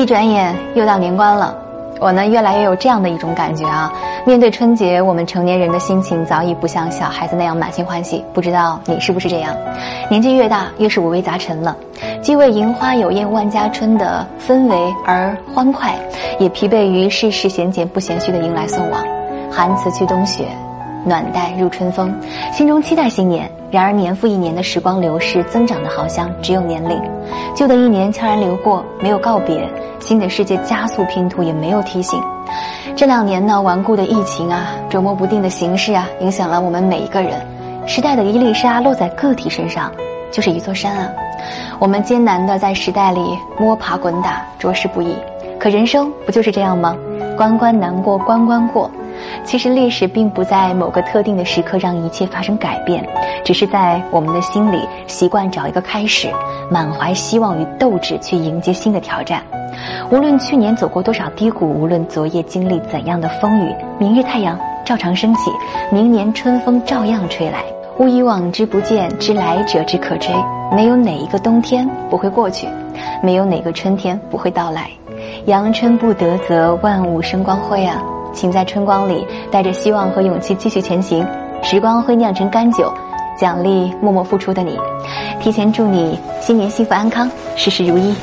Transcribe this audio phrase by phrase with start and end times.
[0.00, 1.54] 一转眼又到年关了，
[2.00, 3.92] 我呢越来越有这样的一种感觉啊。
[4.24, 8.24] 面对春节，我们成年人的心情早已不像小孩子那样满心欢喜。
[8.32, 9.54] 不知道你是不是这样？
[10.08, 11.76] 年纪越大，越是五味杂陈了。
[12.22, 15.94] 既为银花有艳万家春的氛围而欢快，
[16.38, 19.04] 也疲惫于世事闲简不闲虚的迎来送往。
[19.52, 20.46] 寒辞去冬雪，
[21.04, 22.10] 暖待入春风，
[22.54, 23.50] 心中期待新年。
[23.70, 27.00] 然而年复一年的时光流逝，增长的好像只有年龄。
[27.54, 29.60] 旧的一年悄然流过，没有告别；
[30.00, 32.20] 新的世界加速拼图，也没有提醒。
[32.96, 37.32] 这两年呢，顽固的疫情啊，琢磨不定的形势啊，影响了我们每一个人。
[37.86, 39.90] 时代的一粒沙落在个体身上，
[40.30, 41.08] 就是一座山啊。
[41.78, 45.16] 我们艰难的在时代里摸爬滚打，着实不易。
[45.58, 46.96] 可人生不就是这样吗？
[47.36, 48.90] 关关难过关关过。
[49.44, 53.06] 其实历史并不在某个特定的时刻让一切发生改变，
[53.44, 56.28] 只是在我们的心里习惯找一个开始，
[56.70, 59.42] 满怀希望与斗志去迎接新的挑战。
[60.10, 65.50] 无论去年走过多少低谷，无论昨夜经历怎样的风雨，明日太阳照常升起，
[65.90, 67.62] 明年春风照样吹来。
[67.98, 70.34] 物以往之不见，知来者之可追。
[70.72, 72.66] 没有哪一个冬天不会过去，
[73.22, 74.88] 没有哪个春天不会到来。
[75.46, 78.02] 阳春不得，则万物生光辉啊！
[78.32, 81.26] 请在春光里带着希望和勇气继续前行，
[81.62, 82.92] 时光会酿成甘酒，
[83.38, 84.78] 奖励默默付出的你。
[85.40, 88.14] 提前祝你新年幸福安康，事事如意。